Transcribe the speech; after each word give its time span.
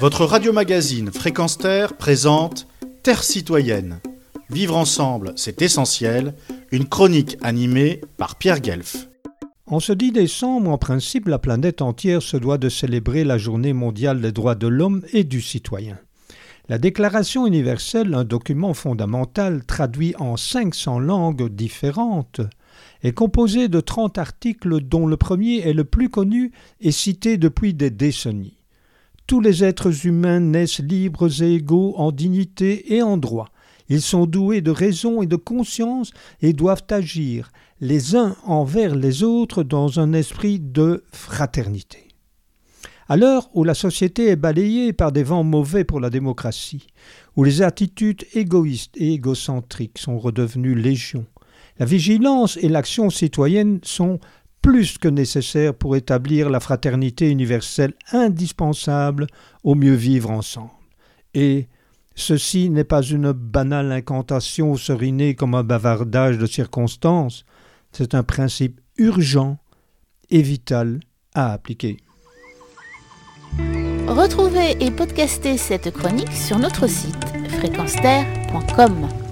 Votre 0.00 0.24
radio-magazine 0.24 1.12
Fréquence 1.12 1.56
Terre 1.56 1.96
présente 1.96 2.66
Terre 3.02 3.22
citoyenne. 3.22 4.00
Vivre 4.50 4.76
ensemble, 4.76 5.32
c'est 5.36 5.62
essentiel. 5.62 6.34
Une 6.72 6.86
chronique 6.88 7.38
animée 7.42 8.00
par 8.16 8.36
Pierre 8.36 8.60
Guelf. 8.60 9.08
En 9.66 9.80
ce 9.80 9.92
10 9.92 10.12
décembre, 10.12 10.70
en 10.70 10.78
principe, 10.78 11.28
la 11.28 11.38
planète 11.38 11.80
entière 11.80 12.22
se 12.22 12.36
doit 12.36 12.58
de 12.58 12.68
célébrer 12.68 13.24
la 13.24 13.38
journée 13.38 13.72
mondiale 13.72 14.20
des 14.20 14.32
droits 14.32 14.56
de 14.56 14.66
l'homme 14.66 15.02
et 15.12 15.24
du 15.24 15.40
citoyen. 15.40 15.98
La 16.68 16.78
Déclaration 16.78 17.46
universelle, 17.46 18.14
un 18.14 18.24
document 18.24 18.74
fondamental 18.74 19.64
traduit 19.64 20.14
en 20.18 20.36
500 20.36 20.98
langues 20.98 21.48
différentes, 21.48 22.40
est 23.02 23.12
composée 23.12 23.68
de 23.68 23.80
30 23.80 24.18
articles 24.18 24.80
dont 24.80 25.06
le 25.06 25.16
premier 25.16 25.58
est 25.58 25.72
le 25.72 25.84
plus 25.84 26.08
connu 26.08 26.52
et 26.80 26.90
cité 26.90 27.36
depuis 27.36 27.74
des 27.74 27.90
décennies. 27.90 28.63
Tous 29.26 29.40
les 29.40 29.64
êtres 29.64 30.06
humains 30.06 30.40
naissent 30.40 30.80
libres 30.80 31.42
et 31.42 31.54
égaux 31.54 31.94
en 31.96 32.12
dignité 32.12 32.94
et 32.94 33.02
en 33.02 33.16
droit. 33.16 33.48
Ils 33.88 34.02
sont 34.02 34.26
doués 34.26 34.60
de 34.60 34.70
raison 34.70 35.22
et 35.22 35.26
de 35.26 35.36
conscience 35.36 36.10
et 36.42 36.52
doivent 36.52 36.84
agir 36.90 37.50
les 37.80 38.16
uns 38.16 38.36
envers 38.44 38.94
les 38.94 39.22
autres 39.22 39.62
dans 39.62 39.98
un 39.98 40.12
esprit 40.12 40.60
de 40.60 41.04
fraternité. 41.12 42.08
À 43.08 43.16
l'heure 43.16 43.50
où 43.52 43.64
la 43.64 43.74
société 43.74 44.28
est 44.28 44.36
balayée 44.36 44.92
par 44.92 45.12
des 45.12 45.22
vents 45.22 45.44
mauvais 45.44 45.84
pour 45.84 46.00
la 46.00 46.08
démocratie, 46.08 46.86
où 47.36 47.44
les 47.44 47.60
attitudes 47.60 48.24
égoïstes 48.32 48.96
et 48.96 49.12
égocentriques 49.12 49.98
sont 49.98 50.18
redevenues 50.18 50.74
légion, 50.74 51.26
la 51.78 51.86
vigilance 51.86 52.56
et 52.58 52.68
l'action 52.68 53.10
citoyenne 53.10 53.80
sont 53.82 54.20
plus 54.64 54.96
que 54.96 55.08
nécessaires 55.08 55.74
pour 55.74 55.94
établir 55.94 56.48
la 56.48 56.58
fraternité 56.58 57.28
universelle 57.28 57.92
indispensable 58.12 59.26
au 59.62 59.74
mieux 59.74 59.92
vivre 59.92 60.30
ensemble. 60.30 60.70
Et 61.34 61.68
ceci 62.14 62.70
n'est 62.70 62.82
pas 62.82 63.02
une 63.02 63.32
banale 63.32 63.92
incantation 63.92 64.74
serinée 64.76 65.34
comme 65.34 65.54
un 65.54 65.64
bavardage 65.64 66.38
de 66.38 66.46
circonstances, 66.46 67.44
c'est 67.92 68.14
un 68.14 68.22
principe 68.22 68.80
urgent 68.96 69.58
et 70.30 70.40
vital 70.40 71.00
à 71.34 71.52
appliquer. 71.52 71.98
Retrouvez 74.08 74.82
et 74.82 74.90
podcastez 74.90 75.58
cette 75.58 75.90
chronique 75.90 76.32
sur 76.32 76.58
notre 76.58 76.86
site 76.86 77.26
fréquenceterre.com. 77.50 79.23